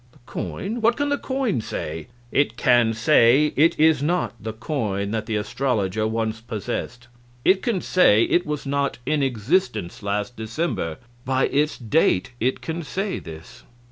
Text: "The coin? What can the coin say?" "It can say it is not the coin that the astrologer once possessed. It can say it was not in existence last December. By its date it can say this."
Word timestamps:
"The 0.13 0.17
coin? 0.25 0.81
What 0.81 0.97
can 0.97 1.09
the 1.09 1.17
coin 1.19 1.61
say?" 1.61 2.07
"It 2.31 2.57
can 2.57 2.95
say 2.95 3.53
it 3.55 3.79
is 3.79 4.01
not 4.01 4.33
the 4.41 4.51
coin 4.51 5.11
that 5.11 5.27
the 5.27 5.35
astrologer 5.35 6.07
once 6.07 6.41
possessed. 6.41 7.07
It 7.45 7.61
can 7.61 7.81
say 7.81 8.23
it 8.23 8.43
was 8.43 8.65
not 8.65 8.97
in 9.05 9.21
existence 9.21 10.01
last 10.01 10.35
December. 10.35 10.97
By 11.23 11.45
its 11.49 11.77
date 11.77 12.31
it 12.39 12.61
can 12.61 12.81
say 12.81 13.19
this." 13.19 13.61